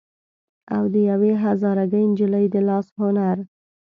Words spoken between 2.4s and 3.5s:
د لاس هنر